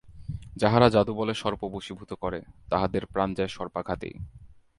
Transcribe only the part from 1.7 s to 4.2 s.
বশীভূত করে, তাহাদের প্রাণ যায় সর্পাঘাতেই।